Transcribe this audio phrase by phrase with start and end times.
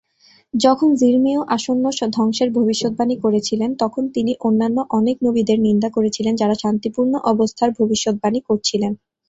[0.53, 1.85] যখন যিরমিয় আসন্ন
[2.09, 8.91] ধ্বংসের ভবিষ্যদ্বাণী করছিলেন, তখন তিনি অন্যান্য অনেক নবীদের নিন্দা করেছিলেন যারা শান্তিপূর্ণ অবস্থার ভবিষ্যদ্বাণী করছিলেন।